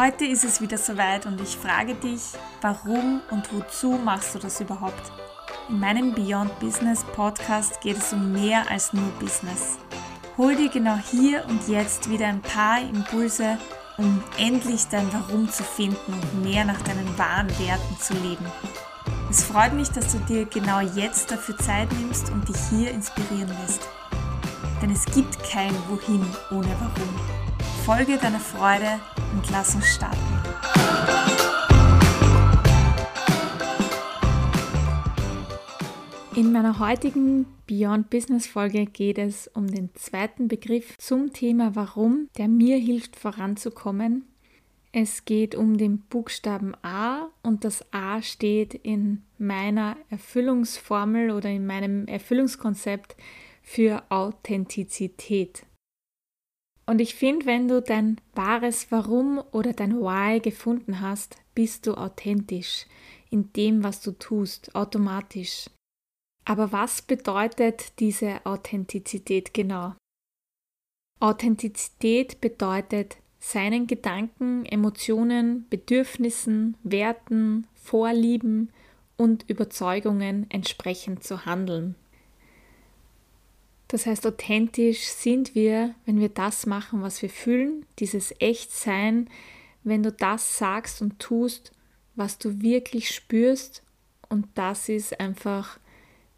Heute 0.00 0.26
ist 0.26 0.44
es 0.44 0.60
wieder 0.60 0.78
soweit 0.78 1.26
und 1.26 1.40
ich 1.40 1.56
frage 1.56 1.96
dich, 1.96 2.20
warum 2.60 3.20
und 3.32 3.52
wozu 3.52 3.98
machst 4.04 4.32
du 4.32 4.38
das 4.38 4.60
überhaupt? 4.60 5.10
In 5.68 5.80
meinem 5.80 6.14
Beyond 6.14 6.56
Business 6.60 7.02
Podcast 7.16 7.80
geht 7.80 7.96
es 7.96 8.12
um 8.12 8.30
mehr 8.30 8.70
als 8.70 8.92
nur 8.92 9.08
Business. 9.18 9.76
Hol 10.36 10.54
dir 10.54 10.68
genau 10.68 10.96
hier 11.10 11.44
und 11.48 11.66
jetzt 11.66 12.08
wieder 12.08 12.28
ein 12.28 12.42
paar 12.42 12.80
Impulse, 12.80 13.58
um 13.96 14.22
endlich 14.38 14.86
dein 14.86 15.12
Warum 15.12 15.50
zu 15.50 15.64
finden 15.64 16.12
und 16.12 16.44
mehr 16.44 16.64
nach 16.64 16.80
deinen 16.82 17.18
wahren 17.18 17.50
Werten 17.58 17.98
zu 17.98 18.14
leben. 18.14 18.46
Es 19.28 19.42
freut 19.42 19.72
mich, 19.72 19.88
dass 19.88 20.12
du 20.12 20.18
dir 20.32 20.44
genau 20.44 20.78
jetzt 20.78 21.32
dafür 21.32 21.58
Zeit 21.58 21.92
nimmst 21.94 22.30
und 22.30 22.48
dich 22.48 22.60
hier 22.70 22.92
inspirieren 22.92 23.50
lässt. 23.62 23.88
Denn 24.80 24.92
es 24.92 25.04
gibt 25.06 25.42
kein 25.42 25.74
Wohin 25.88 26.24
ohne 26.52 26.70
Warum. 26.78 27.20
Folge 27.84 28.16
deiner 28.16 28.38
Freude 28.38 29.00
und 29.34 29.50
lass 29.50 29.74
uns 29.74 29.86
starten. 29.86 30.18
In 36.38 36.52
meiner 36.52 36.78
heutigen 36.78 37.46
Beyond 37.66 38.10
Business 38.10 38.46
Folge 38.46 38.86
geht 38.86 39.18
es 39.18 39.48
um 39.48 39.66
den 39.66 39.90
zweiten 39.94 40.46
Begriff 40.46 40.96
zum 40.96 41.32
Thema 41.32 41.74
Warum, 41.74 42.28
der 42.38 42.46
mir 42.46 42.76
hilft 42.76 43.16
voranzukommen. 43.16 44.24
Es 44.92 45.24
geht 45.24 45.54
um 45.54 45.76
den 45.76 45.98
Buchstaben 45.98 46.74
A 46.82 47.28
und 47.42 47.64
das 47.64 47.84
A 47.92 48.22
steht 48.22 48.72
in 48.74 49.22
meiner 49.36 49.96
Erfüllungsformel 50.10 51.30
oder 51.30 51.50
in 51.50 51.66
meinem 51.66 52.06
Erfüllungskonzept 52.06 53.16
für 53.60 54.04
Authentizität. 54.08 55.66
Und 56.88 57.02
ich 57.02 57.14
finde, 57.14 57.44
wenn 57.44 57.68
du 57.68 57.82
dein 57.82 58.18
wahres 58.34 58.90
Warum 58.90 59.42
oder 59.52 59.74
dein 59.74 60.00
Why 60.00 60.40
gefunden 60.40 61.02
hast, 61.02 61.36
bist 61.54 61.86
du 61.86 61.92
authentisch 61.92 62.86
in 63.28 63.52
dem, 63.52 63.84
was 63.84 64.00
du 64.00 64.12
tust, 64.12 64.74
automatisch. 64.74 65.68
Aber 66.46 66.72
was 66.72 67.02
bedeutet 67.02 67.92
diese 67.98 68.46
Authentizität 68.46 69.52
genau? 69.52 69.96
Authentizität 71.20 72.40
bedeutet, 72.40 73.18
seinen 73.38 73.86
Gedanken, 73.86 74.64
Emotionen, 74.64 75.68
Bedürfnissen, 75.68 76.78
Werten, 76.84 77.66
Vorlieben 77.74 78.72
und 79.18 79.44
Überzeugungen 79.50 80.46
entsprechend 80.48 81.22
zu 81.22 81.44
handeln. 81.44 81.96
Das 83.88 84.04
heißt, 84.04 84.26
authentisch 84.26 85.04
sind 85.04 85.54
wir, 85.54 85.94
wenn 86.04 86.20
wir 86.20 86.28
das 86.28 86.66
machen, 86.66 87.02
was 87.02 87.22
wir 87.22 87.30
fühlen, 87.30 87.86
dieses 87.98 88.34
Echtsein, 88.38 89.28
wenn 89.82 90.02
du 90.02 90.12
das 90.12 90.58
sagst 90.58 91.00
und 91.00 91.18
tust, 91.18 91.72
was 92.14 92.38
du 92.38 92.60
wirklich 92.60 93.10
spürst. 93.10 93.82
Und 94.28 94.46
das 94.54 94.90
ist 94.90 95.18
einfach 95.18 95.78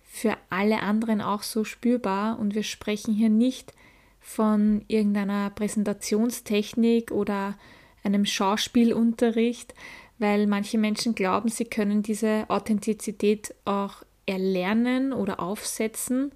für 0.03 0.37
alle 0.49 0.81
anderen 0.81 1.21
auch 1.21 1.43
so 1.43 1.65
spürbar 1.65 2.39
und 2.39 2.55
wir 2.55 2.63
sprechen 2.63 3.15
hier 3.15 3.31
nicht 3.31 3.73
von 4.21 4.85
irgendeiner 4.87 5.51
Präsentationstechnik 5.51 7.11
oder 7.11 7.59
einem 8.05 8.27
Schauspielunterricht, 8.27 9.75
weil 10.19 10.47
manche 10.47 10.79
Menschen 10.79 11.15
glauben, 11.15 11.49
sie 11.49 11.65
können 11.65 12.03
diese 12.03 12.45
Authentizität 12.49 13.55
auch 13.65 14.03
erlernen 14.27 15.13
oder 15.13 15.41
aufsetzen. 15.41 16.33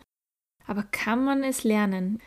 Aber 0.66 0.82
kann 0.82 1.24
man 1.24 1.44
es 1.44 1.64
lernen? 1.64 2.20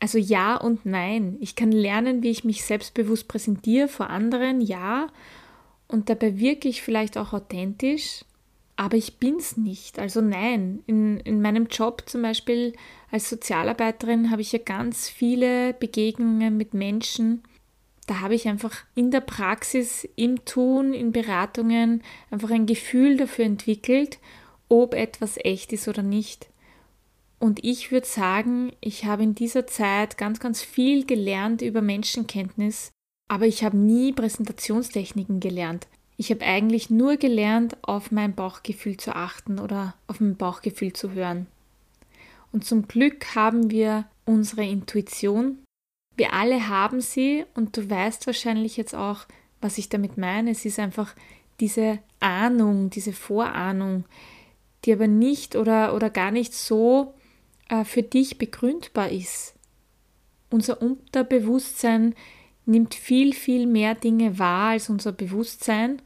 Also 0.00 0.18
ja 0.18 0.56
und 0.56 0.86
nein. 0.86 1.36
Ich 1.40 1.56
kann 1.56 1.72
lernen, 1.72 2.22
wie 2.22 2.30
ich 2.30 2.44
mich 2.44 2.64
selbstbewusst 2.64 3.28
präsentiere 3.28 3.88
vor 3.88 4.10
anderen, 4.10 4.60
ja. 4.60 5.08
Und 5.86 6.10
dabei 6.10 6.38
wirklich 6.38 6.82
vielleicht 6.82 7.16
auch 7.16 7.32
authentisch 7.32 8.24
aber 8.78 8.96
ich 8.96 9.16
bin's 9.16 9.56
nicht. 9.56 9.98
Also 9.98 10.20
nein, 10.20 10.84
in, 10.86 11.18
in 11.18 11.42
meinem 11.42 11.66
Job 11.66 12.04
zum 12.06 12.22
Beispiel 12.22 12.74
als 13.10 13.28
Sozialarbeiterin 13.28 14.30
habe 14.30 14.40
ich 14.40 14.52
ja 14.52 14.60
ganz 14.64 15.08
viele 15.08 15.74
Begegnungen 15.74 16.56
mit 16.56 16.74
Menschen. 16.74 17.42
Da 18.06 18.20
habe 18.20 18.36
ich 18.36 18.46
einfach 18.46 18.84
in 18.94 19.10
der 19.10 19.20
Praxis, 19.20 20.08
im 20.14 20.44
Tun, 20.44 20.94
in 20.94 21.10
Beratungen 21.10 22.04
einfach 22.30 22.50
ein 22.52 22.66
Gefühl 22.66 23.16
dafür 23.16 23.46
entwickelt, 23.46 24.20
ob 24.68 24.94
etwas 24.94 25.38
echt 25.38 25.72
ist 25.72 25.88
oder 25.88 26.04
nicht. 26.04 26.48
Und 27.38 27.64
ich 27.64 27.92
würde 27.92 28.06
sagen, 28.06 28.72
ich 28.80 29.04
habe 29.04 29.22
in 29.22 29.34
dieser 29.34 29.66
Zeit 29.66 30.18
ganz, 30.18 30.40
ganz 30.40 30.60
viel 30.60 31.06
gelernt 31.06 31.62
über 31.62 31.82
Menschenkenntnis, 31.82 32.90
aber 33.28 33.46
ich 33.46 33.62
habe 33.62 33.76
nie 33.76 34.12
Präsentationstechniken 34.12 35.38
gelernt. 35.38 35.86
Ich 36.16 36.30
habe 36.30 36.44
eigentlich 36.44 36.90
nur 36.90 37.16
gelernt, 37.16 37.76
auf 37.82 38.10
mein 38.10 38.34
Bauchgefühl 38.34 38.96
zu 38.96 39.14
achten 39.14 39.60
oder 39.60 39.94
auf 40.08 40.18
mein 40.18 40.36
Bauchgefühl 40.36 40.92
zu 40.92 41.12
hören. 41.12 41.46
Und 42.50 42.64
zum 42.64 42.88
Glück 42.88 43.36
haben 43.36 43.70
wir 43.70 44.06
unsere 44.24 44.64
Intuition. 44.64 45.58
Wir 46.16 46.32
alle 46.32 46.68
haben 46.68 47.00
sie 47.00 47.44
und 47.54 47.76
du 47.76 47.88
weißt 47.88 48.26
wahrscheinlich 48.26 48.76
jetzt 48.76 48.96
auch, 48.96 49.26
was 49.60 49.78
ich 49.78 49.88
damit 49.88 50.18
meine. 50.18 50.50
Es 50.50 50.64
ist 50.64 50.80
einfach 50.80 51.14
diese 51.60 52.00
Ahnung, 52.18 52.90
diese 52.90 53.12
Vorahnung, 53.12 54.04
die 54.84 54.92
aber 54.92 55.06
nicht 55.06 55.54
oder, 55.54 55.94
oder 55.94 56.10
gar 56.10 56.32
nicht 56.32 56.52
so 56.52 57.14
äh, 57.68 57.84
für 57.84 58.02
dich 58.02 58.38
begründbar 58.38 59.10
ist. 59.10 59.54
Unser 60.50 60.80
Unterbewusstsein 60.80 62.14
nimmt 62.64 62.94
viel, 62.94 63.32
viel 63.32 63.66
mehr 63.66 63.94
Dinge 63.94 64.38
wahr 64.38 64.70
als 64.70 64.88
unser 64.88 65.12
Bewusstsein. 65.12 66.00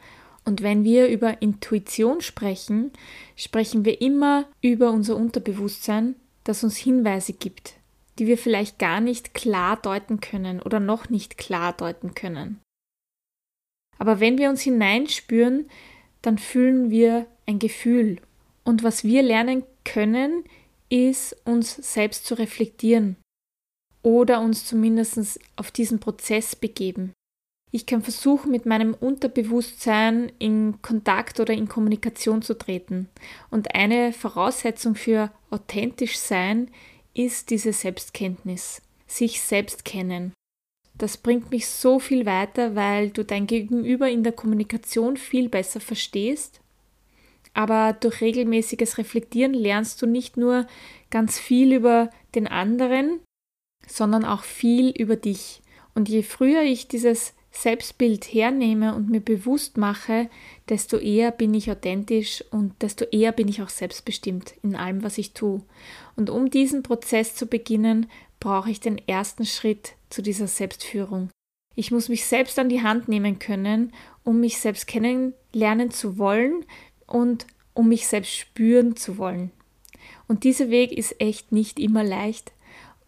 Und 0.44 0.62
wenn 0.62 0.84
wir 0.84 1.08
über 1.08 1.40
Intuition 1.40 2.20
sprechen, 2.20 2.90
sprechen 3.36 3.84
wir 3.84 4.00
immer 4.00 4.46
über 4.60 4.90
unser 4.90 5.16
Unterbewusstsein, 5.16 6.16
das 6.44 6.64
uns 6.64 6.76
Hinweise 6.76 7.32
gibt, 7.32 7.74
die 8.18 8.26
wir 8.26 8.38
vielleicht 8.38 8.78
gar 8.78 9.00
nicht 9.00 9.34
klar 9.34 9.76
deuten 9.76 10.20
können 10.20 10.60
oder 10.60 10.80
noch 10.80 11.10
nicht 11.10 11.38
klar 11.38 11.72
deuten 11.72 12.14
können. 12.14 12.60
Aber 13.98 14.18
wenn 14.18 14.38
wir 14.38 14.50
uns 14.50 14.62
hineinspüren, 14.62 15.68
dann 16.22 16.38
fühlen 16.38 16.90
wir 16.90 17.26
ein 17.46 17.60
Gefühl. 17.60 18.18
Und 18.64 18.82
was 18.82 19.04
wir 19.04 19.22
lernen 19.22 19.64
können, 19.84 20.44
ist 20.92 21.34
uns 21.46 21.74
selbst 21.76 22.26
zu 22.26 22.34
reflektieren 22.34 23.16
oder 24.02 24.42
uns 24.42 24.66
zumindest 24.66 25.40
auf 25.56 25.70
diesen 25.70 26.00
Prozess 26.00 26.54
begeben. 26.54 27.14
Ich 27.70 27.86
kann 27.86 28.02
versuchen, 28.02 28.50
mit 28.50 28.66
meinem 28.66 28.92
Unterbewusstsein 28.92 30.30
in 30.38 30.82
Kontakt 30.82 31.40
oder 31.40 31.54
in 31.54 31.66
Kommunikation 31.66 32.42
zu 32.42 32.52
treten. 32.58 33.08
Und 33.50 33.74
eine 33.74 34.12
Voraussetzung 34.12 34.94
für 34.94 35.32
authentisch 35.48 36.18
sein 36.18 36.70
ist 37.14 37.48
diese 37.48 37.72
Selbstkenntnis, 37.72 38.82
sich 39.06 39.40
selbst 39.40 39.86
kennen. 39.86 40.34
Das 40.94 41.16
bringt 41.16 41.50
mich 41.50 41.68
so 41.68 42.00
viel 42.00 42.26
weiter, 42.26 42.74
weil 42.74 43.08
du 43.08 43.24
dein 43.24 43.46
Gegenüber 43.46 44.10
in 44.10 44.24
der 44.24 44.32
Kommunikation 44.34 45.16
viel 45.16 45.48
besser 45.48 45.80
verstehst. 45.80 46.60
Aber 47.54 47.92
durch 47.92 48.20
regelmäßiges 48.20 48.98
Reflektieren 48.98 49.52
lernst 49.52 50.00
du 50.00 50.06
nicht 50.06 50.36
nur 50.36 50.66
ganz 51.10 51.38
viel 51.38 51.72
über 51.72 52.10
den 52.34 52.46
anderen, 52.46 53.20
sondern 53.86 54.24
auch 54.24 54.42
viel 54.42 54.90
über 54.90 55.16
dich. 55.16 55.62
Und 55.94 56.08
je 56.08 56.22
früher 56.22 56.62
ich 56.62 56.88
dieses 56.88 57.34
Selbstbild 57.50 58.24
hernehme 58.32 58.94
und 58.94 59.10
mir 59.10 59.20
bewusst 59.20 59.76
mache, 59.76 60.30
desto 60.70 60.96
eher 60.96 61.30
bin 61.30 61.52
ich 61.52 61.70
authentisch 61.70 62.42
und 62.50 62.80
desto 62.80 63.04
eher 63.04 63.30
bin 63.32 63.46
ich 63.46 63.60
auch 63.60 63.68
selbstbestimmt 63.68 64.54
in 64.62 64.74
allem, 64.74 65.02
was 65.02 65.18
ich 65.18 65.34
tue. 65.34 65.60
Und 66.16 66.30
um 66.30 66.48
diesen 66.48 66.82
Prozess 66.82 67.34
zu 67.34 67.46
beginnen, 67.46 68.06
brauche 68.40 68.70
ich 68.70 68.80
den 68.80 68.96
ersten 69.06 69.44
Schritt 69.44 69.92
zu 70.08 70.22
dieser 70.22 70.46
Selbstführung. 70.46 71.28
Ich 71.74 71.90
muss 71.90 72.08
mich 72.08 72.24
selbst 72.24 72.58
an 72.58 72.70
die 72.70 72.82
Hand 72.82 73.08
nehmen 73.08 73.38
können, 73.38 73.92
um 74.24 74.40
mich 74.40 74.58
selbst 74.58 74.86
kennenlernen 74.86 75.90
zu 75.90 76.18
wollen 76.18 76.64
und 77.12 77.46
um 77.74 77.88
mich 77.88 78.06
selbst 78.06 78.34
spüren 78.34 78.96
zu 78.96 79.18
wollen. 79.18 79.50
Und 80.28 80.44
dieser 80.44 80.70
Weg 80.70 80.92
ist 80.92 81.20
echt 81.20 81.52
nicht 81.52 81.78
immer 81.78 82.04
leicht, 82.04 82.52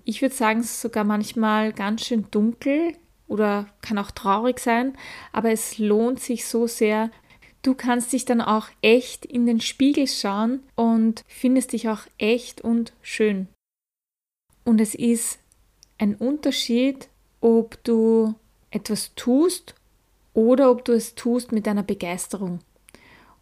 ich 0.04 0.20
würde 0.20 0.34
sagen, 0.34 0.60
es 0.60 0.66
ist 0.66 0.80
sogar 0.82 1.04
manchmal 1.04 1.72
ganz 1.72 2.04
schön 2.04 2.26
dunkel 2.30 2.94
oder 3.26 3.66
kann 3.80 3.98
auch 3.98 4.10
traurig 4.10 4.60
sein, 4.60 4.96
aber 5.32 5.50
es 5.50 5.78
lohnt 5.78 6.20
sich 6.20 6.46
so 6.46 6.66
sehr. 6.66 7.10
Du 7.62 7.74
kannst 7.74 8.12
dich 8.12 8.26
dann 8.26 8.42
auch 8.42 8.68
echt 8.82 9.24
in 9.24 9.46
den 9.46 9.62
Spiegel 9.62 10.06
schauen 10.06 10.60
und 10.76 11.24
findest 11.26 11.72
dich 11.72 11.88
auch 11.88 12.02
echt 12.18 12.60
und 12.60 12.92
schön. 13.00 13.48
Und 14.64 14.80
es 14.80 14.94
ist 14.94 15.38
ein 15.96 16.14
Unterschied, 16.14 17.08
ob 17.40 17.82
du 17.84 18.34
etwas 18.70 19.14
tust 19.14 19.74
oder 20.34 20.70
ob 20.70 20.84
du 20.84 20.92
es 20.92 21.14
tust 21.14 21.52
mit 21.52 21.66
einer 21.66 21.82
Begeisterung. 21.82 22.60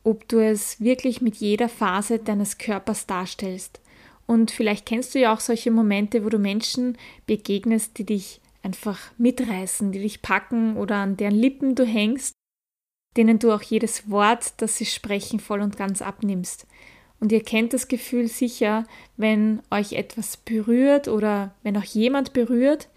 Ob 0.04 0.28
du 0.28 0.38
es 0.38 0.81
wirklich 0.81 1.20
mit 1.20 1.37
jeder 1.37 1.69
Phase 1.69 2.19
deines 2.19 2.58
Körpers 2.58 3.06
darstellst. 3.06 3.81
Und 4.26 4.50
vielleicht 4.50 4.87
kennst 4.87 5.14
du 5.14 5.20
ja 5.20 5.32
auch 5.32 5.40
solche 5.40 5.70
Momente, 5.70 6.25
wo 6.25 6.28
du 6.28 6.38
Menschen 6.38 6.96
begegnest, 7.26 7.99
die 7.99 8.04
dich 8.04 8.40
einfach 8.62 8.99
mitreißen, 9.19 9.93
die 9.93 10.00
dich 10.00 10.22
packen 10.22 10.76
oder 10.76 10.96
an 10.96 11.16
deren 11.16 11.34
Lippen 11.34 11.75
du 11.75 11.84
hängst, 11.84 12.34
denen 13.16 13.38
du 13.38 13.52
auch 13.52 13.62
jedes 13.62 14.08
Wort, 14.10 14.54
das 14.58 14.76
sie 14.78 14.87
sprechen, 14.87 15.40
voll 15.40 15.60
und 15.60 15.76
ganz 15.76 16.02
abnimmst. 16.02 16.66
Und 17.20 17.31
ihr 17.31 17.43
kennt 17.43 17.72
das 17.72 17.87
Gefühl 17.87 18.26
sicher, 18.26 18.84
wenn 19.16 19.62
euch 19.70 19.93
etwas 19.93 20.37
berührt 20.37 21.06
oder 21.06 21.55
wenn 21.62 21.76
auch 21.76 21.84
jemand 21.84 22.32
berührt. 22.32 22.88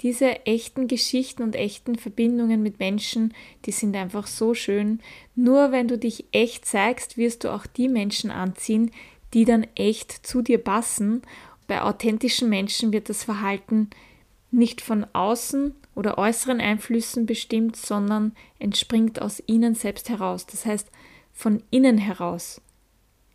Diese 0.00 0.46
echten 0.46 0.88
Geschichten 0.88 1.42
und 1.42 1.54
echten 1.54 1.96
Verbindungen 1.96 2.62
mit 2.62 2.78
Menschen, 2.78 3.34
die 3.66 3.72
sind 3.72 3.94
einfach 3.94 4.26
so 4.26 4.54
schön. 4.54 5.00
Nur 5.34 5.72
wenn 5.72 5.88
du 5.88 5.98
dich 5.98 6.24
echt 6.32 6.64
zeigst, 6.64 7.18
wirst 7.18 7.44
du 7.44 7.52
auch 7.52 7.66
die 7.66 7.88
Menschen 7.88 8.30
anziehen, 8.30 8.92
die 9.34 9.44
dann 9.44 9.66
echt 9.74 10.12
zu 10.12 10.40
dir 10.40 10.58
passen. 10.58 11.22
Bei 11.66 11.82
authentischen 11.82 12.48
Menschen 12.48 12.92
wird 12.92 13.10
das 13.10 13.24
Verhalten 13.24 13.90
nicht 14.50 14.80
von 14.80 15.06
außen 15.12 15.74
oder 15.94 16.18
äußeren 16.18 16.60
Einflüssen 16.60 17.26
bestimmt, 17.26 17.76
sondern 17.76 18.32
entspringt 18.58 19.20
aus 19.20 19.42
ihnen 19.46 19.74
selbst 19.74 20.08
heraus, 20.08 20.46
das 20.46 20.64
heißt 20.66 20.88
von 21.32 21.62
innen 21.70 21.98
heraus. 21.98 22.60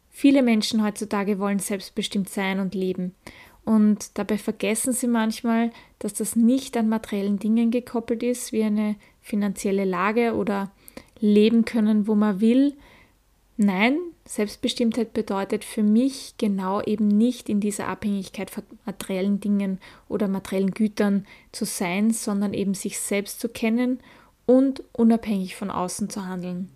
Viele 0.10 0.42
Menschen 0.44 0.84
heutzutage 0.84 1.40
wollen 1.40 1.60
selbstbestimmt 1.60 2.30
sein 2.30 2.60
und 2.60 2.74
leben. 2.74 3.14
Und 3.66 4.18
dabei 4.20 4.38
vergessen 4.38 4.94
sie 4.94 5.08
manchmal, 5.08 5.72
dass 6.00 6.14
das 6.14 6.36
nicht 6.36 6.78
an 6.78 6.88
materiellen 6.88 7.40
Dingen 7.40 7.72
gekoppelt 7.72 8.22
ist, 8.22 8.52
wie 8.52 8.64
eine 8.64 8.96
finanzielle 9.22 9.86
Lage 9.86 10.36
oder 10.36 10.72
leben 11.20 11.66
können, 11.66 12.08
wo 12.08 12.14
man 12.14 12.40
will. 12.42 12.76
Nein, 13.58 13.98
Selbstbestimmtheit 14.28 15.14
bedeutet 15.14 15.64
für 15.64 15.82
mich 15.82 16.36
genau 16.38 16.82
eben 16.82 17.08
nicht 17.08 17.50
in 17.50 17.60
dieser 17.60 17.88
Abhängigkeit 17.88 18.52
von 18.52 18.64
materiellen 18.86 19.40
Dingen 19.40 19.80
oder 20.10 20.28
materiellen 20.28 20.72
Gütern 20.72 21.26
zu 21.52 21.66
sein, 21.66 22.12
sondern 22.12 22.54
eben 22.54 22.74
sich 22.74 23.00
selbst 23.00 23.40
zu 23.40 23.50
kennen 23.50 24.00
und 24.46 24.84
unabhängig 24.94 25.56
von 25.56 25.72
außen 25.72 26.10
zu 26.10 26.28
handeln. 26.28 26.70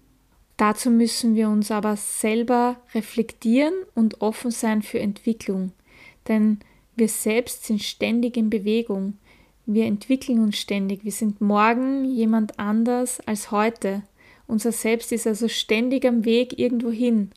Dazu 0.57 0.89
müssen 0.89 1.35
wir 1.35 1.49
uns 1.49 1.71
aber 1.71 1.95
selber 1.95 2.77
reflektieren 2.93 3.73
und 3.95 4.21
offen 4.21 4.51
sein 4.51 4.81
für 4.81 4.99
Entwicklung, 4.99 5.71
denn 6.27 6.59
wir 6.99 7.07
selbst 7.07 7.65
sind 7.65 7.81
ständig 7.81 8.37
in 8.37 8.49
Bewegung. 8.49 9.17
Wir 9.65 9.85
entwickeln 9.85 10.39
uns 10.39 10.57
ständig. 10.57 11.03
Wir 11.03 11.11
sind 11.11 11.41
morgen 11.41 12.05
jemand 12.05 12.59
anders 12.59 13.19
als 13.21 13.51
heute. 13.51 14.03
Unser 14.47 14.71
Selbst 14.71 15.11
ist 15.11 15.27
also 15.27 15.47
ständig 15.47 16.05
am 16.05 16.25
Weg 16.25 16.57
irgendwo 16.57 16.91
hin. 16.91 17.31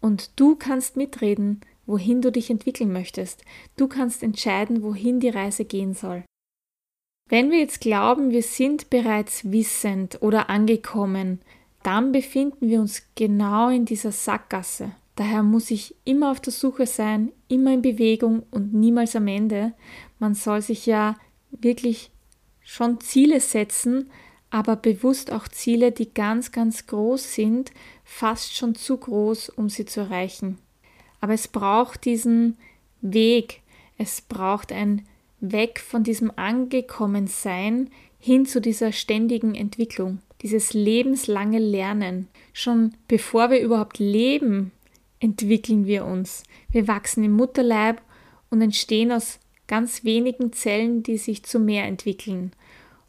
Und 0.00 0.30
du 0.36 0.56
kannst 0.56 0.96
mitreden, 0.96 1.60
wohin 1.86 2.22
du 2.22 2.30
dich 2.30 2.50
entwickeln 2.50 2.92
möchtest. 2.92 3.44
Du 3.76 3.88
kannst 3.88 4.22
entscheiden, 4.22 4.82
wohin 4.82 5.20
die 5.20 5.28
Reise 5.28 5.64
gehen 5.64 5.94
soll. 5.94 6.24
Wenn 7.28 7.50
wir 7.50 7.58
jetzt 7.58 7.80
glauben, 7.80 8.30
wir 8.30 8.42
sind 8.42 8.90
bereits 8.90 9.50
wissend 9.50 10.22
oder 10.22 10.50
angekommen, 10.50 11.40
dann 11.82 12.12
befinden 12.12 12.68
wir 12.68 12.80
uns 12.80 13.02
genau 13.14 13.68
in 13.68 13.84
dieser 13.84 14.12
Sackgasse. 14.12 14.92
Daher 15.16 15.42
muss 15.42 15.70
ich 15.70 15.94
immer 16.04 16.30
auf 16.30 16.40
der 16.40 16.52
Suche 16.52 16.86
sein, 16.86 17.32
immer 17.54 17.72
in 17.72 17.82
Bewegung 17.82 18.44
und 18.50 18.74
niemals 18.74 19.16
am 19.16 19.28
Ende. 19.28 19.72
Man 20.18 20.34
soll 20.34 20.60
sich 20.62 20.86
ja 20.86 21.16
wirklich 21.50 22.10
schon 22.60 23.00
Ziele 23.00 23.40
setzen, 23.40 24.10
aber 24.50 24.76
bewusst 24.76 25.32
auch 25.32 25.48
Ziele, 25.48 25.92
die 25.92 26.12
ganz, 26.12 26.52
ganz 26.52 26.86
groß 26.86 27.34
sind, 27.34 27.72
fast 28.04 28.54
schon 28.54 28.74
zu 28.74 28.96
groß, 28.96 29.48
um 29.50 29.68
sie 29.68 29.84
zu 29.84 30.00
erreichen. 30.00 30.58
Aber 31.20 31.32
es 31.34 31.48
braucht 31.48 32.04
diesen 32.04 32.56
Weg, 33.00 33.62
es 33.98 34.20
braucht 34.20 34.72
ein 34.72 35.06
Weg 35.40 35.80
von 35.80 36.04
diesem 36.04 36.30
Angekommensein 36.36 37.90
hin 38.18 38.46
zu 38.46 38.60
dieser 38.60 38.92
ständigen 38.92 39.54
Entwicklung, 39.54 40.20
dieses 40.42 40.72
lebenslange 40.72 41.58
Lernen. 41.58 42.28
Schon 42.52 42.94
bevor 43.08 43.50
wir 43.50 43.60
überhaupt 43.60 43.98
leben, 43.98 44.72
entwickeln 45.24 45.86
wir 45.86 46.04
uns. 46.04 46.42
Wir 46.70 46.86
wachsen 46.86 47.24
im 47.24 47.32
Mutterleib 47.32 48.02
und 48.50 48.60
entstehen 48.60 49.10
aus 49.10 49.40
ganz 49.66 50.04
wenigen 50.04 50.52
Zellen, 50.52 51.02
die 51.02 51.16
sich 51.16 51.42
zu 51.44 51.58
mehr 51.58 51.84
entwickeln. 51.84 52.52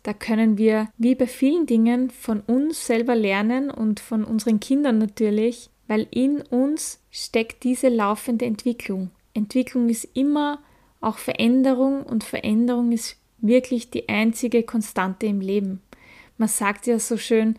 Da 0.02 0.14
können 0.14 0.58
wir, 0.58 0.88
wie 0.98 1.14
bei 1.16 1.28
vielen 1.28 1.66
Dingen, 1.66 2.10
von 2.10 2.40
uns 2.40 2.88
selber 2.88 3.16
lernen 3.16 3.70
und 3.70 4.00
von 4.00 4.24
unseren 4.24 4.60
Kindern 4.60 4.98
natürlich, 4.98 5.70
weil 5.88 6.08
in 6.10 6.42
uns 6.42 7.02
steckt 7.12 7.64
diese 7.64 7.90
laufende 7.90 8.46
Entwicklung. 8.46 9.12
Entwicklung 9.34 9.90
ist 9.90 10.08
immer 10.14 10.60
auch 11.02 11.18
Veränderung 11.18 12.04
und 12.04 12.24
Veränderung 12.24 12.94
ist 12.94 13.18
wirklich 13.40 13.90
die 13.90 14.08
einzige 14.08 14.64
Konstante 14.64 15.26
im 15.26 15.42
Leben. 15.42 15.82
Man 16.38 16.48
sagt 16.48 16.88
ja 16.88 16.98
so 16.98 17.18
schön, 17.18 17.58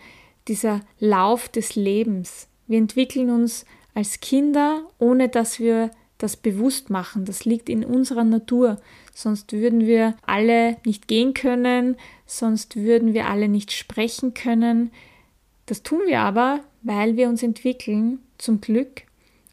dieser 0.48 0.80
Lauf 0.98 1.48
des 1.48 1.76
Lebens. 1.76 2.48
Wir 2.66 2.78
entwickeln 2.78 3.30
uns 3.30 3.66
als 3.96 4.20
Kinder, 4.20 4.82
ohne 4.98 5.30
dass 5.30 5.58
wir 5.58 5.90
das 6.18 6.36
bewusst 6.36 6.90
machen. 6.90 7.24
Das 7.24 7.46
liegt 7.46 7.70
in 7.70 7.82
unserer 7.82 8.24
Natur. 8.24 8.76
Sonst 9.14 9.52
würden 9.54 9.86
wir 9.86 10.14
alle 10.26 10.76
nicht 10.84 11.08
gehen 11.08 11.32
können, 11.32 11.96
sonst 12.26 12.76
würden 12.76 13.14
wir 13.14 13.26
alle 13.26 13.48
nicht 13.48 13.72
sprechen 13.72 14.34
können. 14.34 14.90
Das 15.64 15.82
tun 15.82 16.00
wir 16.06 16.20
aber, 16.20 16.60
weil 16.82 17.16
wir 17.16 17.28
uns 17.28 17.42
entwickeln, 17.42 18.18
zum 18.36 18.60
Glück. 18.60 19.02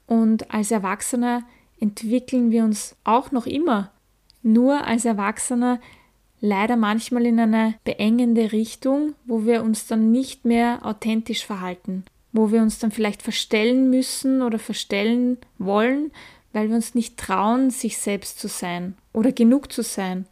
Und 0.07 0.53
als 0.53 0.71
Erwachsener 0.71 1.43
entwickeln 1.79 2.51
wir 2.51 2.65
uns 2.65 2.97
auch 3.05 3.31
noch 3.31 3.47
immer. 3.47 3.91
Nur 4.41 4.85
als 4.85 5.05
Erwachsener 5.05 5.79
leider 6.41 6.75
manchmal 6.75 7.25
in 7.25 7.39
eine 7.39 7.75
beengende 7.85 8.51
Richtung, 8.51 9.15
wo 9.23 9.45
wir 9.45 9.63
uns 9.63 9.87
dann 9.87 10.11
nicht 10.11 10.43
mehr 10.43 10.85
authentisch 10.85 11.45
verhalten, 11.45 12.03
wo 12.33 12.51
wir 12.51 12.62
uns 12.62 12.80
dann 12.80 12.91
vielleicht 12.91 13.21
verstellen 13.21 13.89
müssen 13.89 14.41
oder 14.41 14.59
verstellen 14.59 15.38
wollen, 15.59 16.12
weil 16.51 16.69
wir 16.69 16.75
uns 16.75 16.95
nicht 16.95 17.18
trauen, 17.18 17.69
sich 17.69 17.97
selbst 17.97 18.39
zu 18.39 18.47
sein 18.47 18.95
oder 19.13 19.31
genug 19.31 19.71
zu 19.71 19.83
sein. 19.83 20.25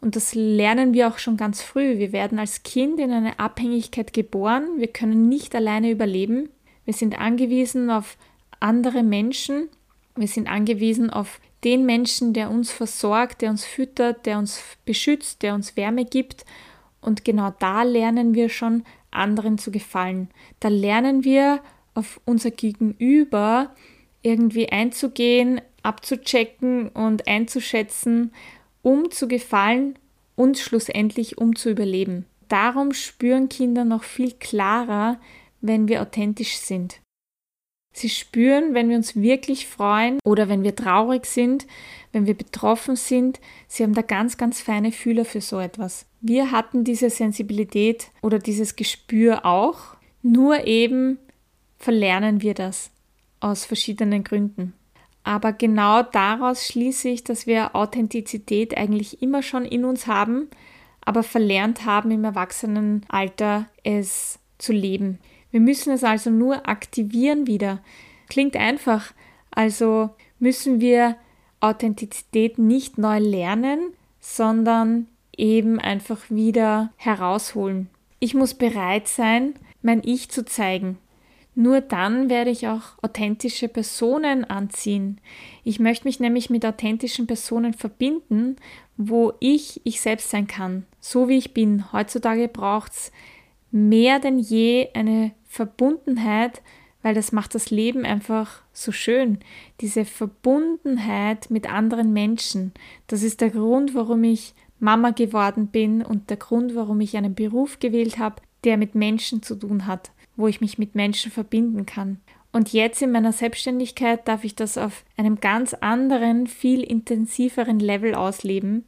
Und 0.00 0.16
das 0.16 0.34
lernen 0.34 0.94
wir 0.94 1.08
auch 1.08 1.18
schon 1.18 1.36
ganz 1.36 1.60
früh. 1.60 1.98
Wir 1.98 2.12
werden 2.12 2.38
als 2.38 2.62
Kind 2.62 2.98
in 2.98 3.10
eine 3.10 3.38
Abhängigkeit 3.38 4.14
geboren. 4.14 4.64
Wir 4.78 4.88
können 4.88 5.28
nicht 5.28 5.54
alleine 5.54 5.90
überleben. 5.90 6.48
Wir 6.86 6.94
sind 6.94 7.18
angewiesen 7.20 7.90
auf 7.90 8.16
andere 8.60 9.02
Menschen. 9.02 9.68
Wir 10.16 10.28
sind 10.28 10.48
angewiesen 10.48 11.10
auf 11.10 11.40
den 11.64 11.84
Menschen, 11.84 12.32
der 12.32 12.50
uns 12.50 12.72
versorgt, 12.72 13.42
der 13.42 13.50
uns 13.50 13.64
füttert, 13.64 14.24
der 14.24 14.38
uns 14.38 14.62
beschützt, 14.86 15.42
der 15.42 15.54
uns 15.54 15.76
Wärme 15.76 16.06
gibt. 16.06 16.46
Und 17.00 17.24
genau 17.24 17.52
da 17.58 17.82
lernen 17.82 18.34
wir 18.34 18.48
schon, 18.48 18.84
anderen 19.10 19.58
zu 19.58 19.70
gefallen. 19.70 20.28
Da 20.60 20.68
lernen 20.68 21.24
wir 21.24 21.60
auf 21.94 22.20
unser 22.24 22.50
Gegenüber 22.50 23.74
irgendwie 24.22 24.68
einzugehen, 24.68 25.60
abzuchecken 25.82 26.88
und 26.88 27.26
einzuschätzen, 27.26 28.32
um 28.82 29.10
zu 29.10 29.28
gefallen 29.28 29.98
und 30.36 30.58
schlussendlich 30.58 31.38
um 31.38 31.56
zu 31.56 31.70
überleben. 31.70 32.26
Darum 32.48 32.92
spüren 32.92 33.48
Kinder 33.48 33.84
noch 33.84 34.04
viel 34.04 34.32
klarer, 34.32 35.20
wenn 35.60 35.88
wir 35.88 36.02
authentisch 36.02 36.56
sind. 36.56 37.00
Sie 37.92 38.08
spüren, 38.08 38.74
wenn 38.74 38.88
wir 38.88 38.96
uns 38.96 39.16
wirklich 39.16 39.66
freuen 39.66 40.18
oder 40.24 40.48
wenn 40.48 40.62
wir 40.62 40.76
traurig 40.76 41.26
sind, 41.26 41.66
wenn 42.12 42.26
wir 42.26 42.34
betroffen 42.34 42.96
sind. 42.96 43.40
Sie 43.68 43.82
haben 43.82 43.94
da 43.94 44.02
ganz, 44.02 44.36
ganz 44.36 44.60
feine 44.60 44.92
Fühler 44.92 45.24
für 45.24 45.40
so 45.40 45.58
etwas. 45.58 46.06
Wir 46.20 46.52
hatten 46.52 46.84
diese 46.84 47.10
Sensibilität 47.10 48.10
oder 48.22 48.38
dieses 48.38 48.76
Gespür 48.76 49.44
auch, 49.44 49.96
nur 50.22 50.66
eben 50.66 51.18
verlernen 51.78 52.42
wir 52.42 52.54
das 52.54 52.90
aus 53.40 53.64
verschiedenen 53.64 54.22
Gründen. 54.22 54.74
Aber 55.22 55.52
genau 55.52 56.02
daraus 56.02 56.66
schließe 56.66 57.08
ich, 57.08 57.24
dass 57.24 57.46
wir 57.46 57.74
Authentizität 57.74 58.76
eigentlich 58.76 59.22
immer 59.22 59.42
schon 59.42 59.64
in 59.64 59.84
uns 59.84 60.06
haben, 60.06 60.48
aber 61.04 61.22
verlernt 61.22 61.84
haben 61.84 62.10
im 62.10 62.24
Erwachsenenalter 62.24 63.66
es 63.82 64.38
zu 64.58 64.72
leben. 64.72 65.18
Wir 65.50 65.60
müssen 65.60 65.92
es 65.92 66.04
also 66.04 66.30
nur 66.30 66.68
aktivieren 66.68 67.46
wieder. 67.46 67.80
Klingt 68.28 68.56
einfach, 68.56 69.12
also 69.50 70.10
müssen 70.38 70.80
wir 70.80 71.16
Authentizität 71.60 72.58
nicht 72.58 72.98
neu 72.98 73.18
lernen, 73.18 73.92
sondern 74.20 75.06
eben 75.36 75.78
einfach 75.78 76.18
wieder 76.30 76.92
herausholen. 76.96 77.88
Ich 78.18 78.34
muss 78.34 78.54
bereit 78.54 79.08
sein, 79.08 79.54
mein 79.82 80.02
Ich 80.04 80.28
zu 80.30 80.44
zeigen. 80.44 80.98
Nur 81.54 81.80
dann 81.80 82.30
werde 82.30 82.50
ich 82.50 82.68
auch 82.68 82.82
authentische 83.02 83.68
Personen 83.68 84.44
anziehen. 84.44 85.20
Ich 85.64 85.80
möchte 85.80 86.06
mich 86.06 86.20
nämlich 86.20 86.48
mit 86.48 86.64
authentischen 86.64 87.26
Personen 87.26 87.74
verbinden, 87.74 88.56
wo 88.96 89.32
ich 89.40 89.80
ich 89.84 90.00
selbst 90.00 90.30
sein 90.30 90.46
kann, 90.46 90.86
so 91.00 91.28
wie 91.28 91.38
ich 91.38 91.52
bin. 91.52 91.92
Heutzutage 91.92 92.46
braucht 92.46 92.92
es 92.92 93.12
mehr 93.70 94.18
denn 94.18 94.38
je 94.38 94.88
eine 94.94 95.32
Verbundenheit, 95.48 96.62
weil 97.02 97.14
das 97.14 97.32
macht 97.32 97.54
das 97.54 97.70
Leben 97.70 98.04
einfach 98.04 98.62
so 98.72 98.92
schön. 98.92 99.38
Diese 99.80 100.04
Verbundenheit 100.04 101.50
mit 101.50 101.72
anderen 101.72 102.12
Menschen, 102.12 102.72
das 103.06 103.22
ist 103.22 103.40
der 103.40 103.50
Grund, 103.50 103.94
warum 103.94 104.24
ich 104.24 104.54
Mama 104.78 105.10
geworden 105.10 105.68
bin 105.68 106.02
und 106.02 106.30
der 106.30 106.36
Grund, 106.36 106.74
warum 106.74 107.00
ich 107.00 107.16
einen 107.16 107.34
Beruf 107.34 107.80
gewählt 107.80 108.18
habe, 108.18 108.36
der 108.64 108.76
mit 108.76 108.94
Menschen 108.94 109.42
zu 109.42 109.54
tun 109.54 109.86
hat, 109.86 110.10
wo 110.36 110.48
ich 110.48 110.60
mich 110.60 110.78
mit 110.78 110.94
Menschen 110.94 111.30
verbinden 111.30 111.86
kann. 111.86 112.18
Und 112.52 112.72
jetzt 112.72 113.00
in 113.00 113.12
meiner 113.12 113.32
Selbstständigkeit 113.32 114.26
darf 114.26 114.44
ich 114.44 114.56
das 114.56 114.76
auf 114.76 115.04
einem 115.16 115.40
ganz 115.40 115.74
anderen, 115.74 116.46
viel 116.46 116.82
intensiveren 116.82 117.78
Level 117.78 118.14
ausleben. 118.14 118.84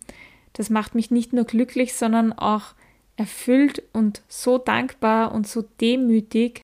Das 0.53 0.69
macht 0.69 0.95
mich 0.95 1.11
nicht 1.11 1.33
nur 1.33 1.45
glücklich, 1.45 1.95
sondern 1.95 2.33
auch 2.33 2.75
erfüllt 3.16 3.83
und 3.92 4.23
so 4.28 4.59
dankbar 4.59 5.33
und 5.33 5.47
so 5.47 5.62
demütig. 5.81 6.62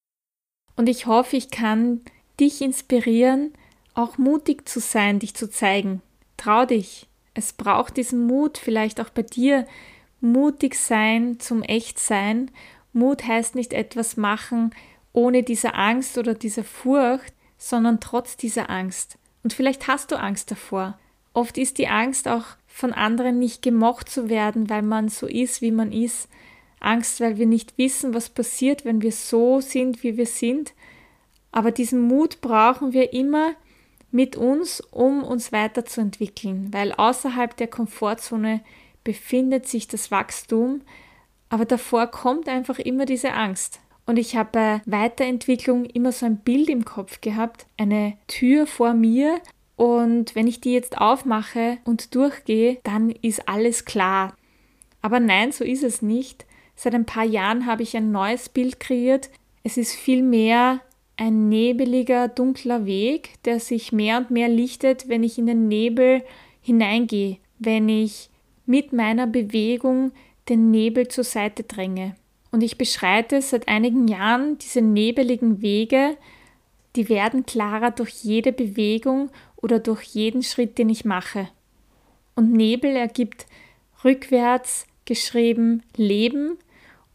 Und 0.76 0.88
ich 0.88 1.06
hoffe, 1.06 1.36
ich 1.36 1.50
kann 1.50 2.00
dich 2.40 2.62
inspirieren, 2.62 3.52
auch 3.94 4.18
mutig 4.18 4.68
zu 4.68 4.80
sein, 4.80 5.18
dich 5.18 5.34
zu 5.34 5.50
zeigen. 5.50 6.02
Trau 6.36 6.64
dich. 6.64 7.06
Es 7.34 7.52
braucht 7.52 7.96
diesen 7.96 8.26
Mut, 8.26 8.58
vielleicht 8.58 9.00
auch 9.00 9.10
bei 9.10 9.22
dir, 9.22 9.66
mutig 10.20 10.74
sein 10.74 11.38
zum 11.38 11.62
Echtsein. 11.62 12.50
Mut 12.92 13.24
heißt 13.24 13.54
nicht 13.54 13.72
etwas 13.72 14.16
machen 14.16 14.72
ohne 15.18 15.42
diese 15.42 15.74
Angst 15.74 16.16
oder 16.16 16.34
diese 16.34 16.62
Furcht, 16.62 17.34
sondern 17.56 17.98
trotz 17.98 18.36
dieser 18.36 18.70
Angst. 18.70 19.18
Und 19.42 19.52
vielleicht 19.52 19.88
hast 19.88 20.12
du 20.12 20.16
Angst 20.16 20.50
davor. 20.50 20.98
Oft 21.32 21.58
ist 21.58 21.78
die 21.78 21.88
Angst 21.88 22.28
auch 22.28 22.44
von 22.66 22.92
anderen 22.92 23.38
nicht 23.38 23.62
gemocht 23.62 24.08
zu 24.08 24.28
werden, 24.28 24.70
weil 24.70 24.82
man 24.82 25.08
so 25.08 25.26
ist, 25.26 25.60
wie 25.60 25.72
man 25.72 25.90
ist. 25.90 26.28
Angst, 26.80 27.20
weil 27.20 27.38
wir 27.38 27.47
nicht 27.47 27.78
wissen, 27.78 28.14
was 28.14 28.28
passiert, 28.28 28.85
wenn 28.85 29.02
wir 29.02 29.12
so 29.12 29.61
sind, 29.61 30.02
wie 30.02 30.16
wir 30.16 30.26
sind. 30.26 30.75
Aber 31.52 31.70
diesen 31.70 32.00
Mut 32.00 32.40
brauchen 32.40 32.92
wir 32.92 33.12
immer, 33.12 33.54
mit 34.11 34.37
uns, 34.37 34.80
um 34.90 35.23
uns 35.23 35.52
weiterzuentwickeln, 35.52 36.73
weil 36.73 36.92
außerhalb 36.92 37.56
der 37.56 37.68
Komfortzone 37.68 38.61
befindet 39.04 39.66
sich 39.66 39.88
das 39.88 40.11
Wachstum, 40.11 40.82
aber 41.50 41.64
davor 41.64 42.06
kommt 42.08 42.49
einfach 42.49 42.78
immer 42.78 43.04
diese 43.04 43.32
Angst. 43.32 43.80
Und 44.06 44.18
ich 44.18 44.37
habe 44.37 44.49
bei 44.52 44.80
Weiterentwicklung 44.87 45.85
immer 45.85 46.12
so 46.12 46.25
ein 46.25 46.38
Bild 46.38 46.70
im 46.70 46.85
Kopf 46.85 47.20
gehabt, 47.20 47.66
eine 47.76 48.16
Tür 48.26 48.66
vor 48.66 48.94
mir 48.94 49.40
und 49.76 50.35
wenn 50.35 50.47
ich 50.47 50.61
die 50.61 50.73
jetzt 50.73 50.99
aufmache 50.99 51.78
und 51.85 52.14
durchgehe, 52.14 52.78
dann 52.85 53.11
ist 53.11 53.49
alles 53.49 53.85
klar. 53.85 54.35
Aber 55.02 55.20
nein, 55.20 55.52
so 55.52 55.62
ist 55.62 55.85
es 55.85 56.02
nicht. 56.02 56.47
Seit 56.80 56.94
ein 56.94 57.06
paar 57.06 57.25
Jahren 57.25 57.66
habe 57.66 57.82
ich 57.82 57.97
ein 57.97 58.12
neues 58.12 58.49
Bild 58.49 58.78
kreiert. 58.78 59.30
Es 59.64 59.76
ist 59.76 59.97
viel 59.97 60.23
mehr 60.23 60.80
ein 61.16 61.49
nebeliger, 61.49 62.28
dunkler 62.28 62.87
Weg, 62.87 63.42
der 63.44 63.58
sich 63.58 63.90
mehr 63.90 64.18
und 64.18 64.30
mehr 64.30 64.49
lichtet, 64.49 65.08
wenn 65.08 65.25
ich 65.25 65.38
in 65.38 65.47
den 65.47 65.66
Nebel 65.66 66.23
hineingehe, 66.61 67.38
wenn 67.58 67.88
ich 67.88 68.30
mit 68.64 68.92
meiner 68.92 69.26
Bewegung 69.26 70.12
den 70.49 70.70
Nebel 70.70 71.08
zur 71.08 71.25
Seite 71.25 71.64
dränge. 71.64 72.14
Und 72.52 72.62
ich 72.62 72.78
beschreite 72.78 73.42
seit 73.42 73.66
einigen 73.66 74.06
Jahren 74.06 74.56
diese 74.58 74.80
nebeligen 74.80 75.61
Wege, 75.61 76.16
die 76.94 77.08
werden 77.08 77.44
klarer 77.44 77.90
durch 77.90 78.23
jede 78.23 78.52
Bewegung 78.52 79.30
oder 79.56 79.80
durch 79.80 80.04
jeden 80.04 80.44
Schritt, 80.44 80.78
den 80.78 80.90
ich 80.90 81.04
mache. 81.04 81.49
Und 82.37 82.52
Nebel 82.52 82.94
ergibt 82.94 83.47
rückwärts 84.04 84.87
geschrieben 85.06 85.82
Leben, 85.97 86.56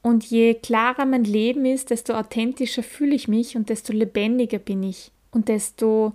und 0.04 0.26
je 0.26 0.54
klarer 0.54 1.06
mein 1.06 1.24
Leben 1.24 1.66
ist, 1.66 1.90
desto 1.90 2.14
authentischer 2.14 2.84
fühle 2.84 3.16
ich 3.16 3.28
mich 3.28 3.56
und 3.56 3.70
desto 3.70 3.94
lebendiger 3.94 4.60
bin 4.60 4.84
ich 4.84 5.12
und 5.32 5.48
desto 5.48 6.14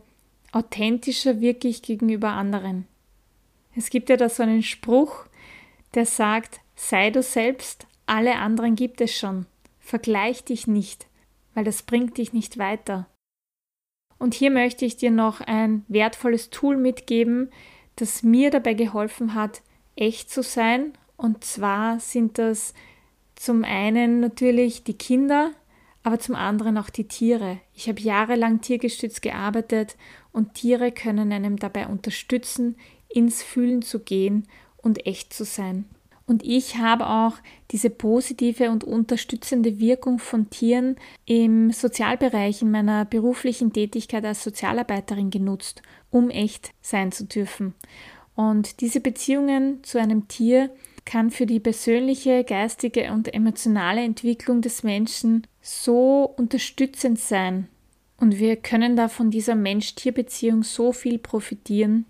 authentischer 0.53 1.41
wirke 1.41 1.67
ich 1.69 1.83
gegenüber 1.83 2.29
anderen. 2.29 2.87
Es 3.75 3.91
gibt 3.91 4.11
ja 4.11 4.17
da 4.17 4.29
so 4.29 4.43
einen 4.43 4.63
Spruch, 4.63 5.25
der 5.95 6.05
sagt, 6.05 6.61
sei 6.77 7.11
du 7.11 7.23
selbst, 7.23 7.87
alle 8.05 8.37
anderen 8.37 8.77
gibt 8.77 9.01
es 9.01 9.17
schon. 9.17 9.47
Vergleich 9.81 10.45
dich 10.45 10.67
nicht, 10.67 11.07
weil 11.55 11.65
das 11.65 11.83
bringt 11.83 12.19
dich 12.19 12.35
nicht 12.35 12.59
weiter. 12.59 13.09
Und 14.19 14.35
hier 14.35 14.51
möchte 14.51 14.85
ich 14.85 14.97
dir 14.97 15.11
noch 15.11 15.41
ein 15.41 15.85
wertvolles 15.89 16.51
Tool 16.51 16.77
mitgeben, 16.77 17.51
das 17.97 18.23
mir 18.23 18.51
dabei 18.51 18.75
geholfen 18.75 19.35
hat, 19.35 19.63
echt 19.97 20.31
zu 20.31 20.43
sein. 20.43 20.93
Und 21.17 21.43
zwar 21.45 22.01
sind 22.01 22.37
das 22.37 22.75
zum 23.39 23.65
einen 23.65 24.21
natürlich 24.21 24.85
die 24.85 24.95
Kinder, 24.99 25.53
aber 26.03 26.19
zum 26.19 26.35
anderen 26.35 26.77
auch 26.77 26.91
die 26.91 27.07
Tiere. 27.07 27.59
Ich 27.75 27.89
habe 27.89 28.01
jahrelang 28.01 28.61
tiergestützt 28.61 29.23
gearbeitet 29.23 29.97
und 30.33 30.55
Tiere 30.55 30.91
können 30.91 31.33
einem 31.33 31.57
dabei 31.57 31.87
unterstützen, 31.87 32.77
ins 33.09 33.43
Fühlen 33.43 33.83
zu 33.83 34.01
gehen 34.01 34.47
und 34.77 35.07
echt 35.07 35.33
zu 35.33 35.45
sein. 35.45 35.85
Und 36.27 36.45
ich 36.45 36.77
habe 36.77 37.07
auch 37.09 37.37
diese 37.71 37.89
positive 37.89 38.71
und 38.71 38.85
unterstützende 38.85 39.79
Wirkung 39.79 40.19
von 40.19 40.51
Tieren 40.51 40.97
im 41.25 41.71
Sozialbereich 41.71 42.61
in 42.61 42.71
meiner 42.71 43.07
beruflichen 43.07 43.73
Tätigkeit 43.73 44.25
als 44.27 44.45
Sozialarbeiterin 44.45 45.31
genutzt, 45.31 45.81
um 46.11 46.29
echt 46.29 46.73
sein 46.83 47.13
zu 47.13 47.25
dürfen. 47.25 47.75
Und 48.35 48.83
diese 48.83 49.01
Beziehungen 49.01 49.83
zu 49.85 49.99
einem 49.99 50.29
Tier 50.29 50.71
kann 51.09 51.31
für 51.31 51.47
die 51.47 51.59
persönliche, 51.59 52.45
geistige 52.45 53.11
und 53.13 53.33
emotionale 53.33 54.03
Entwicklung 54.03 54.61
des 54.61 54.83
Menschen 54.83 55.47
so 55.63 56.35
unterstützend 56.37 57.19
sein. 57.19 57.67
Und 58.19 58.39
wir 58.39 58.57
können 58.57 58.95
da 58.95 59.09
von 59.09 59.31
dieser 59.31 59.55
Mensch-Tier-Beziehung 59.55 60.65
so 60.65 60.93
viel 60.93 61.19
profitieren, 61.19 62.05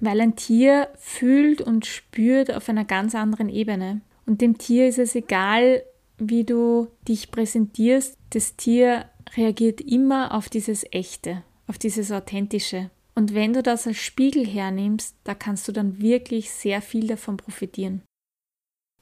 weil 0.00 0.20
ein 0.20 0.34
Tier 0.34 0.88
fühlt 0.98 1.60
und 1.60 1.86
spürt 1.86 2.52
auf 2.52 2.68
einer 2.68 2.84
ganz 2.84 3.14
anderen 3.14 3.48
Ebene. 3.48 4.00
Und 4.26 4.40
dem 4.40 4.58
Tier 4.58 4.88
ist 4.88 4.98
es 4.98 5.14
egal, 5.14 5.84
wie 6.18 6.42
du 6.42 6.88
dich 7.06 7.30
präsentierst. 7.30 8.16
Das 8.30 8.56
Tier 8.56 9.04
reagiert 9.36 9.80
immer 9.80 10.34
auf 10.34 10.48
dieses 10.48 10.84
Echte, 10.90 11.44
auf 11.68 11.78
dieses 11.78 12.10
Authentische. 12.10 12.90
Und 13.14 13.32
wenn 13.32 13.52
du 13.52 13.62
das 13.62 13.86
als 13.86 13.98
Spiegel 13.98 14.44
hernimmst, 14.44 15.14
da 15.22 15.34
kannst 15.34 15.68
du 15.68 15.72
dann 15.72 16.00
wirklich 16.00 16.50
sehr 16.50 16.82
viel 16.82 17.06
davon 17.06 17.36
profitieren. 17.36 18.02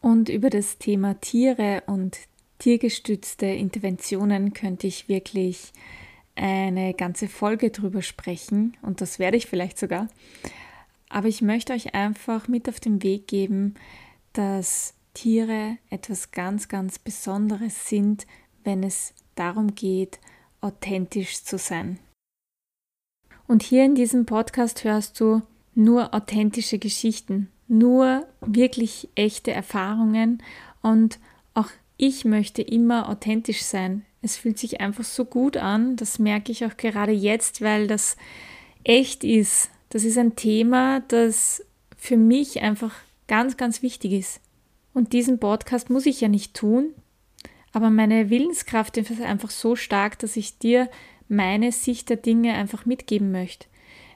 Und 0.01 0.29
über 0.29 0.51
das 0.51 0.79
Thema 0.79 1.21
Tiere 1.21 1.83
und 1.87 2.19
tiergestützte 2.59 3.47
Interventionen 3.47 4.53
könnte 4.53 4.87
ich 4.87 5.09
wirklich 5.09 5.73
eine 6.35 6.95
ganze 6.95 7.29
Folge 7.29 7.71
drüber 7.71 8.03
sprechen 8.03 8.77
und 8.83 9.01
das 9.01 9.19
werde 9.19 9.37
ich 9.37 9.47
vielleicht 9.47 9.79
sogar. 9.79 10.09
Aber 11.09 11.27
ich 11.27 11.43
möchte 11.43 11.73
euch 11.73 11.95
einfach 11.95 12.49
mit 12.49 12.69
auf 12.69 12.81
den 12.81 13.03
Weg 13.03 13.27
geben, 13.27 13.75
dass 14.35 14.95
Tiere 15.15 15.79
etwas 15.91 16.31
ganz, 16.31 16.69
ganz 16.69 16.99
Besonderes 16.99 17.89
sind, 17.89 18.27
wenn 18.63 18.85
es 18.85 19.15
darum 19.35 19.75
geht, 19.75 20.21
authentisch 20.61 21.43
zu 21.43 21.59
sein. 21.59 21.99
Und 23.47 23.63
hier 23.63 23.85
in 23.85 23.95
diesem 23.95 24.27
Podcast 24.27 24.85
hörst 24.85 25.19
du 25.19 25.43
nur 25.75 26.15
authentische 26.15 26.79
Geschichten, 26.79 27.51
nur 27.69 28.27
wirklich 28.41 29.09
echte 29.15 29.53
Erfahrungen 29.53 30.43
und 30.83 31.19
auch 31.55 31.69
ich 31.97 32.25
möchte 32.25 32.63
immer 32.63 33.09
authentisch 33.09 33.63
sein. 33.63 34.05
Es 34.23 34.37
fühlt 34.37 34.59
sich 34.59 34.81
einfach 34.81 35.05
so 35.05 35.25
gut 35.25 35.57
an, 35.57 35.97
das 35.97 36.19
merke 36.19 36.51
ich 36.51 36.65
auch 36.65 36.77
gerade 36.77 37.13
jetzt, 37.13 37.61
weil 37.61 37.87
das 37.87 38.17
echt 38.85 39.23
ist. 39.23 39.71
Das 39.91 40.05
ist 40.05 40.19
ein 40.19 40.37
Thema, 40.37 41.01
das 41.01 41.65
für 41.97 42.17
mich 42.17 42.63
einfach 42.63 42.95
ganz, 43.27 43.57
ganz 43.57 43.83
wichtig 43.83 44.13
ist. 44.13 44.41
Und 44.95 45.13
diesen 45.13 45.39
Podcast 45.39 45.91
muss 45.91 46.07
ich 46.07 46.21
ja 46.21 46.29
nicht 46.29 46.55
tun, 46.55 46.95
aber 47.73 47.91
meine 47.91 48.31
Willenskraft 48.31 48.97
ist 48.97 49.21
einfach 49.21 49.51
so 49.51 49.77
stark, 49.77 50.19
dass 50.19 50.37
ich 50.37 50.59
dir 50.59 50.89
meine 51.29 51.73
Sicht 51.73 52.09
der 52.09 52.17
Dinge 52.17 52.55
einfach 52.55 52.87
mitgeben 52.87 53.31
möchte. 53.31 53.67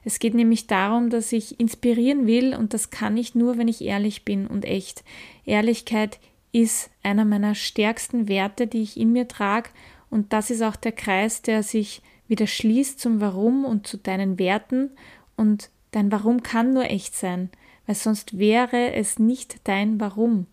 Es 0.05 0.19
geht 0.19 0.33
nämlich 0.33 0.67
darum, 0.67 1.09
dass 1.09 1.31
ich 1.31 1.59
inspirieren 1.59 2.27
will 2.27 2.55
und 2.55 2.73
das 2.73 2.89
kann 2.89 3.17
ich 3.17 3.35
nur, 3.35 3.57
wenn 3.57 3.67
ich 3.67 3.81
ehrlich 3.81 4.25
bin 4.25 4.47
und 4.47 4.65
echt. 4.65 5.03
Ehrlichkeit 5.45 6.19
ist 6.51 6.89
einer 7.01 7.25
meiner 7.25 7.55
stärksten 7.55 8.27
Werte, 8.27 8.67
die 8.67 8.83
ich 8.83 8.97
in 8.97 9.11
mir 9.11 9.27
trage 9.27 9.69
und 10.09 10.33
das 10.33 10.49
ist 10.49 10.61
auch 10.61 10.75
der 10.75 10.91
Kreis, 10.91 11.41
der 11.41 11.63
sich 11.63 12.01
wieder 12.27 12.47
schließt 12.47 12.99
zum 12.99 13.21
Warum 13.21 13.65
und 13.65 13.87
zu 13.87 13.97
deinen 13.97 14.39
Werten 14.39 14.91
und 15.35 15.69
dein 15.91 16.11
Warum 16.11 16.43
kann 16.43 16.73
nur 16.73 16.85
echt 16.85 17.15
sein, 17.15 17.49
weil 17.85 17.95
sonst 17.95 18.37
wäre 18.37 18.93
es 18.93 19.19
nicht 19.19 19.55
dein 19.63 19.99
Warum. 19.99 20.47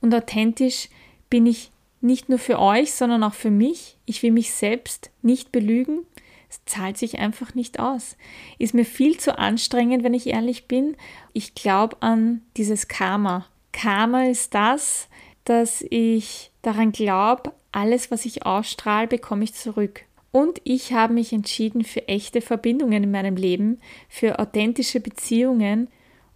Und 0.00 0.14
authentisch 0.14 0.88
bin 1.28 1.46
ich 1.46 1.72
nicht 2.00 2.28
nur 2.28 2.38
für 2.38 2.58
euch, 2.58 2.92
sondern 2.92 3.24
auch 3.24 3.34
für 3.34 3.50
mich. 3.50 3.96
Ich 4.06 4.22
will 4.22 4.30
mich 4.30 4.52
selbst 4.52 5.10
nicht 5.22 5.50
belügen. 5.50 6.06
Es 6.50 6.64
zahlt 6.64 6.96
sich 6.96 7.18
einfach 7.18 7.54
nicht 7.54 7.78
aus. 7.78 8.16
Ist 8.58 8.74
mir 8.74 8.84
viel 8.84 9.18
zu 9.18 9.38
anstrengend, 9.38 10.02
wenn 10.02 10.14
ich 10.14 10.26
ehrlich 10.26 10.66
bin. 10.66 10.96
Ich 11.32 11.54
glaube 11.54 11.96
an 12.00 12.42
dieses 12.56 12.88
Karma. 12.88 13.46
Karma 13.72 14.24
ist 14.24 14.54
das, 14.54 15.08
dass 15.44 15.84
ich 15.90 16.50
daran 16.62 16.92
glaube, 16.92 17.52
alles, 17.72 18.10
was 18.10 18.24
ich 18.24 18.46
ausstrahle, 18.46 19.08
bekomme 19.08 19.44
ich 19.44 19.54
zurück. 19.54 20.04
Und 20.30 20.60
ich 20.64 20.92
habe 20.92 21.14
mich 21.14 21.32
entschieden 21.32 21.84
für 21.84 22.06
echte 22.08 22.40
Verbindungen 22.40 23.04
in 23.04 23.10
meinem 23.10 23.36
Leben, 23.36 23.80
für 24.08 24.38
authentische 24.38 25.00
Beziehungen. 25.00 25.88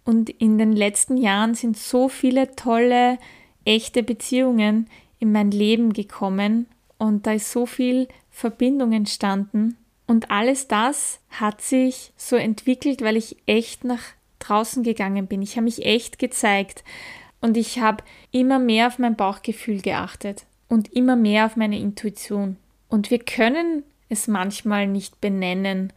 Und 0.05 0.29
in 0.29 0.57
den 0.57 0.73
letzten 0.73 1.17
Jahren 1.17 1.55
sind 1.55 1.77
so 1.77 2.09
viele 2.09 2.55
tolle, 2.55 3.17
echte 3.65 4.03
Beziehungen 4.03 4.87
in 5.19 5.31
mein 5.31 5.51
Leben 5.51 5.93
gekommen 5.93 6.67
und 6.97 7.25
da 7.25 7.33
ist 7.33 7.51
so 7.51 7.65
viel 7.65 8.07
Verbindung 8.29 8.91
entstanden. 8.91 9.77
Und 10.05 10.31
alles 10.31 10.67
das 10.67 11.19
hat 11.29 11.61
sich 11.61 12.11
so 12.17 12.35
entwickelt, 12.35 13.01
weil 13.01 13.17
ich 13.17 13.37
echt 13.45 13.83
nach 13.83 14.01
draußen 14.39 14.83
gegangen 14.83 15.27
bin. 15.27 15.41
Ich 15.41 15.55
habe 15.55 15.65
mich 15.65 15.85
echt 15.85 16.19
gezeigt 16.19 16.83
und 17.41 17.57
ich 17.57 17.79
habe 17.79 18.03
immer 18.31 18.59
mehr 18.59 18.87
auf 18.87 18.99
mein 18.99 19.15
Bauchgefühl 19.15 19.81
geachtet 19.81 20.45
und 20.67 20.91
immer 20.93 21.15
mehr 21.15 21.45
auf 21.45 21.55
meine 21.55 21.79
Intuition. 21.79 22.57
Und 22.89 23.11
wir 23.11 23.19
können 23.19 23.83
es 24.09 24.27
manchmal 24.27 24.87
nicht 24.87 25.21
benennen, 25.21 25.93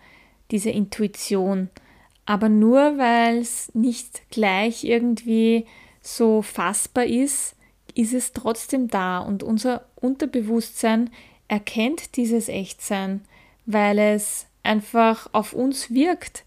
diese 0.51 0.71
Intuition. 0.71 1.69
Aber 2.25 2.49
nur 2.49 2.99
weil 2.99 3.39
es 3.39 3.75
nicht 3.75 4.29
gleich 4.31 4.85
irgendwie 4.85 5.67
so 6.01 6.43
fassbar 6.43 7.05
ist, 7.05 7.55
ist 7.95 8.13
es 8.13 8.33
trotzdem 8.33 8.89
da 8.89 9.19
und 9.19 9.43
unser 9.43 9.87
Unterbewusstsein 9.97 11.11
erkennt 11.49 12.17
dieses 12.17 12.49
Echtsein, 12.49 13.23
weil 13.67 13.99
es 13.99 14.47
einfach 14.63 15.29
auf 15.33 15.53
uns 15.53 15.91
wirkt 15.91 16.45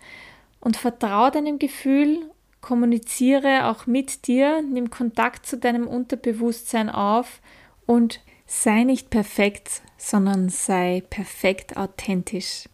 und 0.59 0.77
vertraue 0.77 1.31
deinem 1.31 1.59
Gefühl, 1.59 2.31
kommuniziere 2.61 3.67
auch 3.67 3.85
mit 3.85 4.27
dir, 4.27 4.61
nimm 4.61 4.89
Kontakt 4.89 5.45
zu 5.45 5.57
deinem 5.57 5.87
Unterbewusstsein 5.87 6.89
auf 6.89 7.39
und 7.85 8.21
sei 8.45 8.83
nicht 8.83 9.09
perfekt, 9.09 9.81
sondern 9.97 10.49
sei 10.49 11.03
perfekt 11.09 11.77
authentisch. 11.77 12.67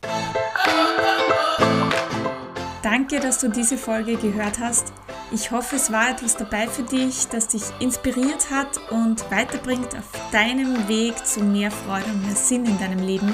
Danke, 2.82 3.20
dass 3.20 3.40
du 3.40 3.50
diese 3.50 3.78
Folge 3.78 4.16
gehört 4.16 4.60
hast. 4.60 4.94
Ich 5.32 5.52
hoffe, 5.52 5.75
es 5.75 5.92
war 5.92 6.12
etwas 6.12 6.38
dabei 6.38 6.68
für 6.68 6.84
dich, 6.84 7.28
das 7.28 7.48
dich 7.48 7.64
inspiriert 7.80 8.52
hat 8.52 8.80
und 8.92 9.30
weiterbringt 9.32 9.96
auf 9.98 10.12
deinem 10.32 10.88
Weg 10.88 11.25
zu 11.25 11.42
mehr 11.42 11.72
Freude 11.72 12.06
und 12.06 12.25
mehr 12.25 12.36
Sinn 12.36 12.66
in 12.66 12.78
deinem 12.78 13.00
Leben. 13.00 13.34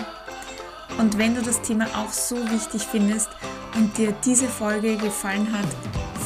Und 0.98 1.17
wenn 1.17 1.36
du 1.36 1.41
das 1.41 1.62
Thema 1.62 1.86
auch 1.95 2.12
so 2.12 2.36
wichtig 2.51 2.83
findest 2.83 3.29
und 3.75 3.98
dir 3.98 4.13
diese 4.24 4.48
Folge 4.48 4.98
gefallen 4.98 5.51
hat, 5.51 5.65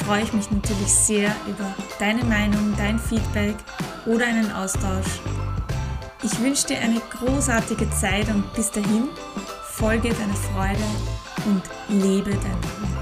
freue 0.06 0.24
ich 0.24 0.34
mich 0.34 0.52
natürlich 0.52 0.94
sehr 0.94 1.34
über 1.48 1.74
deine 2.00 2.24
Meinung, 2.24 2.74
dein 2.78 3.00
Feedback 3.00 3.56
oder 4.06 4.26
einen 4.26 4.52
Austausch. 4.52 5.22
Ich 6.24 6.40
wünsche 6.40 6.68
dir 6.68 6.80
eine 6.80 7.02
großartige 7.18 7.90
Zeit 7.92 8.28
und 8.30 8.52
bis 8.54 8.72
dahin 8.72 9.10
folge 9.64 10.10
deiner 10.10 10.34
Freude 10.34 10.84
und 11.46 11.62
lebe 11.90 12.32
dein 12.32 12.42
Leben. 12.42 12.96